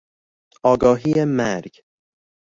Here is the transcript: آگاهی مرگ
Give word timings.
آگاهی 0.63 1.13
مرگ 1.25 1.79